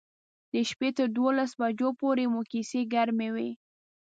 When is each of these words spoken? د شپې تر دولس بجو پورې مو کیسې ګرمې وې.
د 0.51 0.53
شپې 0.69 0.89
تر 0.97 1.07
دولس 1.17 1.51
بجو 1.59 1.89
پورې 2.01 2.25
مو 2.31 2.41
کیسې 2.51 2.81
ګرمې 2.93 3.29
وې. 3.35 3.49